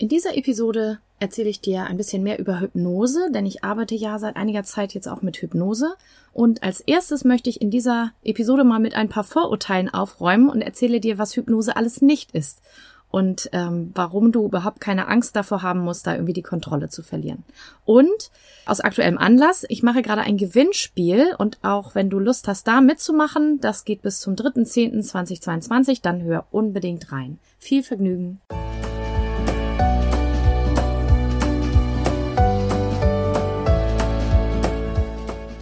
[0.00, 4.18] In dieser Episode erzähle ich dir ein bisschen mehr über Hypnose, denn ich arbeite ja
[4.18, 5.92] seit einiger Zeit jetzt auch mit Hypnose.
[6.32, 10.62] Und als erstes möchte ich in dieser Episode mal mit ein paar Vorurteilen aufräumen und
[10.62, 12.62] erzähle dir, was Hypnose alles nicht ist
[13.10, 17.02] und ähm, warum du überhaupt keine Angst davor haben musst, da irgendwie die Kontrolle zu
[17.02, 17.44] verlieren.
[17.84, 18.30] Und
[18.64, 22.80] aus aktuellem Anlass, ich mache gerade ein Gewinnspiel und auch wenn du Lust hast, da
[22.80, 27.38] mitzumachen, das geht bis zum 3.10.2022, dann hör unbedingt rein.
[27.58, 28.40] Viel Vergnügen!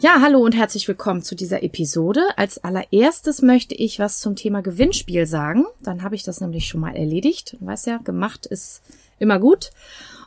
[0.00, 2.20] Ja, hallo und herzlich willkommen zu dieser Episode.
[2.36, 5.64] Als allererstes möchte ich was zum Thema Gewinnspiel sagen.
[5.82, 7.56] Dann habe ich das nämlich schon mal erledigt.
[7.58, 8.80] Du weißt ja, gemacht ist
[9.18, 9.70] immer gut.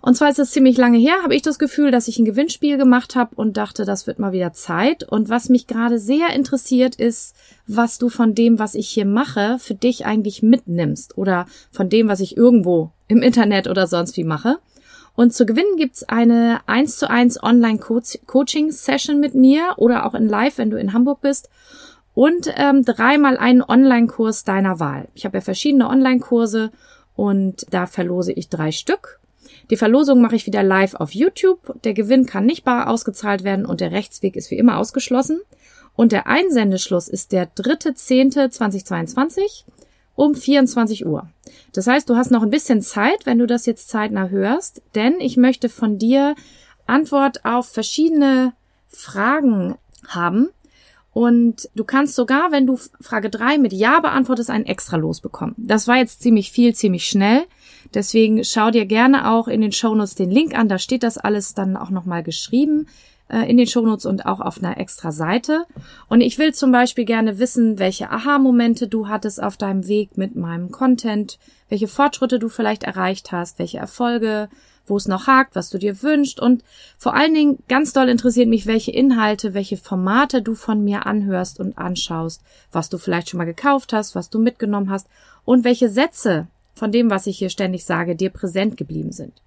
[0.02, 2.78] Und zwar ist es ziemlich lange her, habe ich das Gefühl, dass ich ein Gewinnspiel
[2.78, 5.06] gemacht habe und dachte, das wird mal wieder Zeit.
[5.06, 7.34] Und was mich gerade sehr interessiert, ist,
[7.66, 12.10] was du von dem, was ich hier mache, für dich eigentlich mitnimmst oder von dem,
[12.10, 14.58] was ich irgendwo im Internet oder sonst wie mache.
[15.16, 20.58] Und zu gewinnen gibt's eine 1 zu 1 Online-Coaching-Session mit mir oder auch in Live,
[20.58, 21.50] wenn du in Hamburg bist.
[22.14, 25.08] Und ähm, dreimal einen Online-Kurs deiner Wahl.
[25.14, 26.72] Ich habe ja verschiedene Online-Kurse
[27.16, 29.20] und da verlose ich drei Stück.
[29.70, 31.74] Die Verlosung mache ich wieder live auf YouTube.
[31.84, 35.40] Der Gewinn kann nicht bar ausgezahlt werden und der Rechtsweg ist wie immer ausgeschlossen.
[35.96, 39.64] Und der Einsendeschluss ist der 3.10.2022
[40.16, 41.30] um 24 Uhr.
[41.74, 45.20] Das heißt, du hast noch ein bisschen Zeit, wenn du das jetzt zeitnah hörst, denn
[45.20, 46.36] ich möchte von dir
[46.86, 48.54] Antwort auf verschiedene
[48.90, 49.76] Fragen
[50.08, 50.50] haben.
[51.14, 55.56] Und du kannst sogar, wenn du Frage 3 mit Ja beantwortest, einen extra losbekommen.
[55.58, 57.44] Das war jetzt ziemlich viel, ziemlich schnell.
[57.94, 60.70] Deswegen schau dir gerne auch in den Shownotes den Link an.
[60.70, 62.88] Da steht das alles dann auch nochmal geschrieben
[63.32, 65.66] äh, in den Shownotes und auch auf einer extra Seite.
[66.10, 70.36] Und ich will zum Beispiel gerne wissen, welche Aha-Momente du hattest auf deinem Weg mit
[70.36, 74.50] meinem Content, welche Fortschritte du vielleicht erreicht hast, welche Erfolge,
[74.86, 76.64] wo es noch hakt, was du dir wünschst und
[76.98, 81.60] vor allen Dingen ganz doll interessiert mich, welche Inhalte, welche Formate du von mir anhörst
[81.60, 85.08] und anschaust, was du vielleicht schon mal gekauft hast, was du mitgenommen hast
[85.46, 89.42] und welche Sätze von dem, was ich hier ständig sage, dir präsent geblieben sind.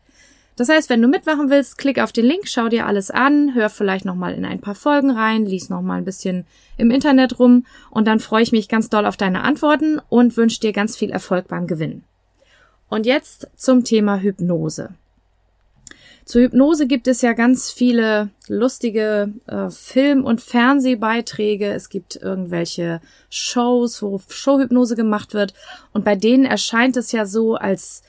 [0.57, 3.69] Das heißt, wenn du mitmachen willst, klick auf den Link, schau dir alles an, hör
[3.69, 7.41] vielleicht noch mal in ein paar Folgen rein, lies noch mal ein bisschen im Internet
[7.41, 10.97] rum und dann freue ich mich ganz doll auf deine Antworten und wünsche dir ganz
[10.97, 12.05] viel Erfolg beim Gewinnen.
[12.89, 14.91] Und jetzt zum Thema Hypnose.
[16.25, 21.67] Zur Hypnose gibt es ja ganz viele lustige äh, Film- und Fernsehbeiträge.
[21.67, 25.53] Es gibt irgendwelche Shows, wo Showhypnose gemacht wird.
[25.93, 28.03] Und bei denen erscheint es ja so, als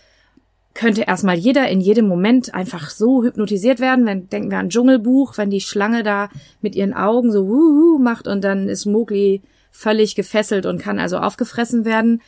[0.75, 4.05] könnte erstmal jeder in jedem Moment einfach so hypnotisiert werden.
[4.05, 6.29] Wenn, denken wir an Dschungelbuch, wenn die Schlange da
[6.61, 9.41] mit ihren Augen so wuhu macht und dann ist Mowgli
[9.71, 12.21] völlig gefesselt und kann also aufgefressen werden.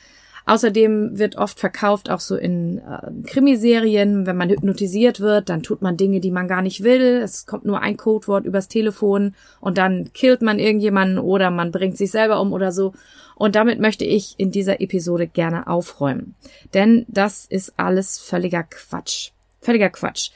[0.45, 5.81] Außerdem wird oft verkauft, auch so in äh, Krimiserien, wenn man hypnotisiert wird, dann tut
[5.81, 7.19] man Dinge, die man gar nicht will.
[7.21, 11.97] Es kommt nur ein Codewort übers Telefon und dann killt man irgendjemanden oder man bringt
[11.97, 12.93] sich selber um oder so.
[13.37, 16.33] Und damit möchte ich in dieser Episode gerne aufräumen.
[16.73, 19.29] Denn das ist alles völliger Quatsch.
[19.61, 20.31] Völliger Quatsch.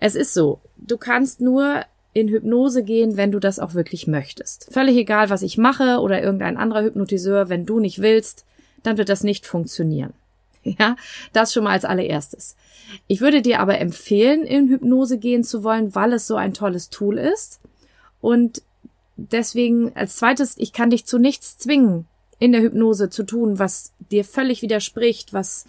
[0.00, 4.72] Es ist so, du kannst nur in Hypnose gehen, wenn du das auch wirklich möchtest.
[4.72, 8.44] Völlig egal, was ich mache oder irgendein anderer Hypnotiseur, wenn du nicht willst,
[8.82, 10.12] dann wird das nicht funktionieren.
[10.62, 10.96] Ja,
[11.32, 12.54] das schon mal als allererstes.
[13.06, 16.90] Ich würde dir aber empfehlen, in Hypnose gehen zu wollen, weil es so ein tolles
[16.90, 17.60] Tool ist.
[18.20, 18.60] Und
[19.16, 22.04] deswegen als zweites, ich kann dich zu nichts zwingen,
[22.40, 25.66] in der Hypnose zu tun, was dir völlig widerspricht, was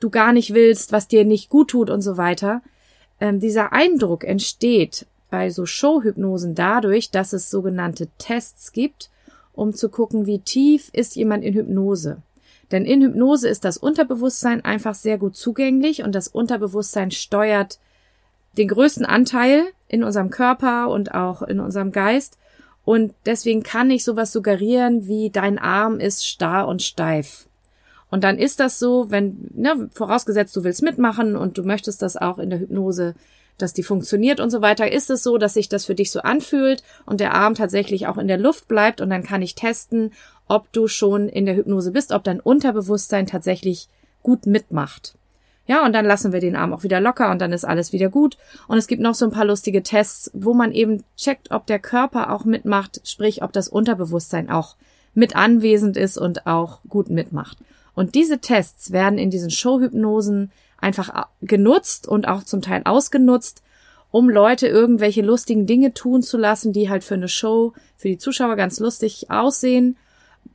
[0.00, 2.62] du gar nicht willst, was dir nicht gut tut und so weiter.
[3.20, 9.10] Ähm, dieser Eindruck entsteht bei so Showhypnosen dadurch, dass es sogenannte Tests gibt,
[9.52, 12.22] um zu gucken, wie tief ist jemand in Hypnose.
[12.70, 17.78] Denn in Hypnose ist das Unterbewusstsein einfach sehr gut zugänglich und das Unterbewusstsein steuert
[18.56, 22.38] den größten Anteil in unserem Körper und auch in unserem Geist
[22.84, 27.48] und deswegen kann ich sowas suggerieren wie dein Arm ist starr und steif.
[28.10, 32.16] Und dann ist das so, wenn, ne, vorausgesetzt du willst mitmachen und du möchtest das
[32.16, 33.14] auch in der Hypnose,
[33.58, 36.20] dass die funktioniert und so weiter, ist es so, dass sich das für dich so
[36.20, 40.12] anfühlt und der Arm tatsächlich auch in der Luft bleibt und dann kann ich testen,
[40.48, 43.88] ob du schon in der Hypnose bist, ob dein Unterbewusstsein tatsächlich
[44.22, 45.14] gut mitmacht.
[45.66, 48.10] Ja, und dann lassen wir den Arm auch wieder locker und dann ist alles wieder
[48.10, 48.36] gut.
[48.68, 51.78] Und es gibt noch so ein paar lustige Tests, wo man eben checkt, ob der
[51.78, 54.76] Körper auch mitmacht, sprich, ob das Unterbewusstsein auch
[55.14, 57.58] mit anwesend ist und auch gut mitmacht.
[57.94, 63.62] Und diese Tests werden in diesen Showhypnosen einfach genutzt und auch zum Teil ausgenutzt,
[64.10, 68.18] um Leute irgendwelche lustigen Dinge tun zu lassen, die halt für eine Show, für die
[68.18, 69.96] Zuschauer ganz lustig aussehen.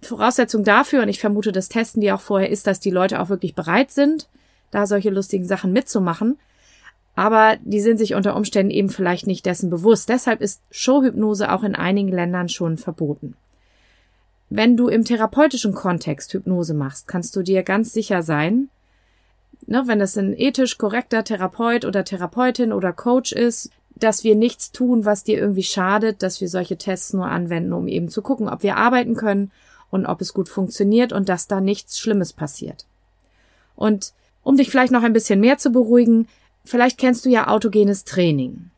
[0.02, 3.30] Voraussetzung dafür, und ich vermute, das testen die auch vorher, ist, dass die Leute auch
[3.30, 4.28] wirklich bereit sind,
[4.72, 6.38] da solche lustigen Sachen mitzumachen.
[7.16, 10.10] Aber die sind sich unter Umständen eben vielleicht nicht dessen bewusst.
[10.10, 13.36] Deshalb ist Showhypnose auch in einigen Ländern schon verboten.
[14.50, 18.70] Wenn du im therapeutischen Kontext Hypnose machst, kannst du dir ganz sicher sein,
[19.68, 24.72] ne, wenn es ein ethisch korrekter Therapeut oder Therapeutin oder Coach ist, dass wir nichts
[24.72, 28.48] tun, was dir irgendwie schadet, dass wir solche Tests nur anwenden, um eben zu gucken,
[28.48, 29.52] ob wir arbeiten können
[29.92, 32.86] und ob es gut funktioniert und dass da nichts Schlimmes passiert.
[33.76, 34.14] Und
[34.50, 36.28] um dich vielleicht noch ein bisschen mehr zu beruhigen,
[36.66, 38.72] vielleicht kennst du ja autogenes Training.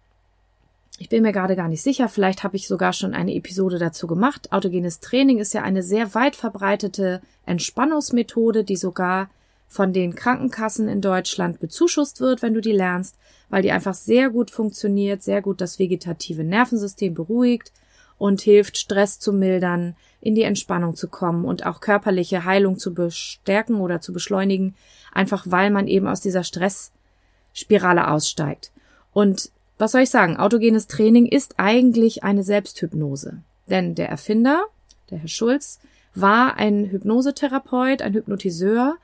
[1.00, 4.06] Ich bin mir gerade gar nicht sicher, vielleicht habe ich sogar schon eine Episode dazu
[4.06, 4.52] gemacht.
[4.52, 9.30] Autogenes Training ist ja eine sehr weit verbreitete Entspannungsmethode, die sogar
[9.70, 13.16] von den Krankenkassen in Deutschland bezuschusst wird, wenn du die lernst,
[13.48, 17.72] weil die einfach sehr gut funktioniert, sehr gut das vegetative Nervensystem beruhigt
[18.18, 22.94] und hilft, Stress zu mildern, in die Entspannung zu kommen und auch körperliche Heilung zu
[22.94, 24.76] bestärken oder zu beschleunigen,
[25.12, 28.72] einfach weil man eben aus dieser Stressspirale aussteigt.
[29.14, 30.38] Und was soll ich sagen?
[30.38, 33.42] Autogenes Training ist eigentlich eine Selbsthypnose.
[33.68, 34.66] Denn der Erfinder,
[35.10, 35.80] der Herr Schulz,
[36.14, 38.98] war ein Hypnosetherapeut, ein Hypnotiseur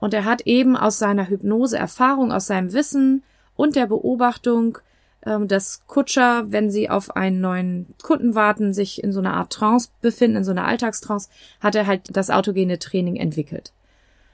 [0.00, 3.22] und er hat eben aus seiner Hypnose-Erfahrung, aus seinem Wissen
[3.54, 4.78] und der Beobachtung,
[5.24, 9.88] dass Kutscher, wenn sie auf einen neuen Kunden warten, sich in so einer Art Trance
[10.02, 11.30] befinden, in so einer Alltagstrance,
[11.60, 13.72] hat er halt das autogene Training entwickelt.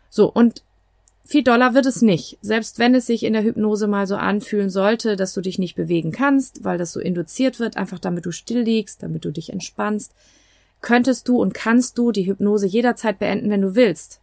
[0.08, 0.64] So, und
[1.24, 2.38] viel doller wird es nicht.
[2.42, 5.76] Selbst wenn es sich in der Hypnose mal so anfühlen sollte, dass du dich nicht
[5.76, 9.52] bewegen kannst, weil das so induziert wird, einfach damit du still liegst, damit du dich
[9.52, 10.12] entspannst,
[10.80, 14.19] könntest du und kannst du die Hypnose jederzeit beenden, wenn du willst.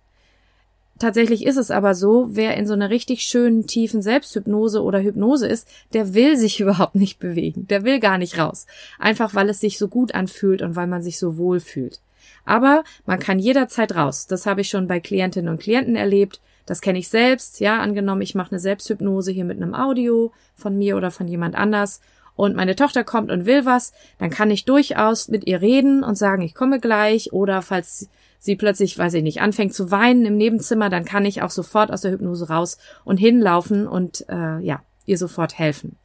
[1.00, 5.48] Tatsächlich ist es aber so, wer in so einer richtig schönen, tiefen Selbsthypnose oder Hypnose
[5.48, 7.68] ist, der will sich überhaupt nicht bewegen.
[7.68, 8.66] Der will gar nicht raus.
[9.00, 12.02] Einfach weil es sich so gut anfühlt und weil man sich so wohl fühlt.
[12.46, 14.28] Aber man kann jederzeit raus.
[14.28, 16.40] Das habe ich schon bei Klientinnen und Klienten erlebt.
[16.66, 17.60] Das kenne ich selbst.
[17.60, 21.56] Ja, angenommen, ich mache eine Selbsthypnose hier mit einem Audio von mir oder von jemand
[21.56, 22.02] anders
[22.38, 26.16] und meine Tochter kommt und will was, dann kann ich durchaus mit ihr reden und
[26.16, 28.10] sagen, ich komme gleich oder falls
[28.40, 31.92] sie plötzlich, weiß ich nicht, anfängt zu weinen im Nebenzimmer, dann kann ich auch sofort
[31.92, 35.98] aus der Hypnose raus und hinlaufen und äh, ja, ihr sofort helfen.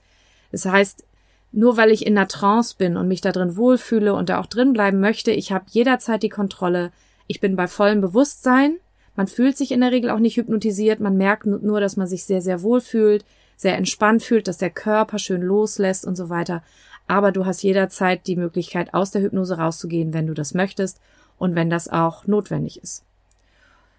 [0.51, 1.05] Das heißt,
[1.53, 4.47] nur weil ich in einer Trance bin und mich da drin wohlfühle und da auch
[4.47, 6.93] drin bleiben möchte, ich habe jederzeit die Kontrolle.
[7.27, 8.79] Ich bin bei vollem Bewusstsein.
[9.17, 11.01] Man fühlt sich in der Regel auch nicht hypnotisiert.
[11.01, 13.27] Man merkt nur, dass man sich sehr, sehr wohl fühlt,
[13.57, 16.63] sehr entspannt fühlt, dass der Körper schön loslässt und so weiter.
[17.07, 21.01] Aber du hast jederzeit die Möglichkeit, aus der Hypnose rauszugehen, wenn du das möchtest
[21.43, 23.03] und wenn das auch notwendig ist.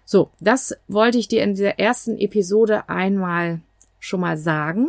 [0.06, 3.60] So, das wollte ich dir in dieser ersten Episode einmal
[4.00, 4.88] schon mal sagen.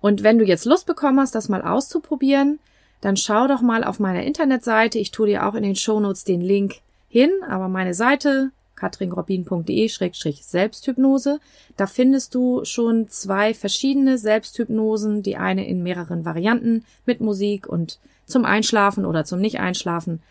[0.00, 2.60] Und wenn du jetzt Lust bekommen hast, das mal auszuprobieren,
[3.02, 4.98] dann schau doch mal auf meiner Internetseite.
[4.98, 6.76] Ich tue dir auch in den Shownotes den Link
[7.10, 11.40] hin, aber meine Seite katrinrobin.de-selbsthypnose.
[11.76, 17.98] Da findest du schon zwei verschiedene Selbsthypnosen, die eine in mehreren Varianten mit Musik und
[18.24, 20.22] zum Einschlafen oder zum Nicht-Einschlafen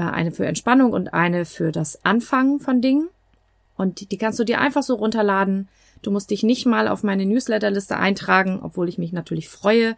[0.00, 3.08] eine für Entspannung und eine für das Anfangen von Dingen.
[3.76, 5.68] Und die kannst du dir einfach so runterladen.
[6.02, 9.96] Du musst dich nicht mal auf meine Newsletterliste eintragen, obwohl ich mich natürlich freue,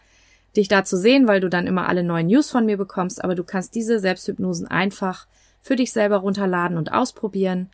[0.57, 3.23] dich da zu sehen, weil du dann immer alle neuen News von mir bekommst.
[3.23, 5.27] Aber du kannst diese Selbsthypnosen einfach
[5.61, 7.71] für dich selber runterladen und ausprobieren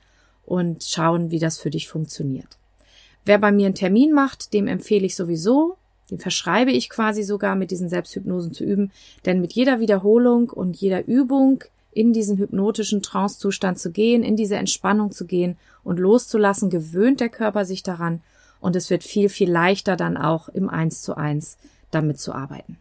[0.46, 2.58] und schauen, wie das für dich funktioniert.
[3.24, 5.76] Wer bei mir einen Termin macht, dem empfehle ich sowieso,
[6.10, 8.90] den verschreibe ich quasi sogar mit diesen Selbsthypnosen zu üben,
[9.26, 11.62] denn mit jeder Wiederholung und jeder Übung
[11.92, 17.28] in diesen hypnotischen Trancezustand zu gehen, in diese Entspannung zu gehen und loszulassen, gewöhnt der
[17.28, 18.22] Körper sich daran
[18.60, 21.58] und es wird viel, viel leichter dann auch im Eins zu eins
[21.90, 22.78] damit zu arbeiten.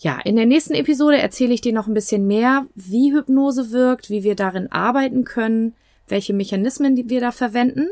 [0.00, 4.10] Ja, in der nächsten Episode erzähle ich dir noch ein bisschen mehr, wie Hypnose wirkt,
[4.10, 5.74] wie wir darin arbeiten können,
[6.06, 7.88] welche Mechanismen wir da verwenden.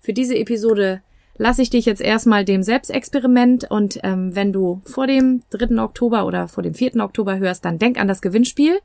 [0.00, 1.02] Für diese Episode
[1.36, 5.82] lasse ich dich jetzt erstmal dem Selbstexperiment und ähm, wenn du vor dem 3.
[5.82, 6.96] Oktober oder vor dem 4.
[6.96, 8.78] Oktober hörst, dann denk an das Gewinnspiel.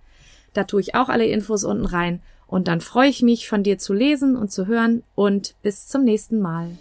[0.55, 2.21] Da tue ich auch alle Infos unten rein.
[2.47, 5.03] Und dann freue ich mich, von dir zu lesen und zu hören.
[5.13, 6.71] Und bis zum nächsten Mal.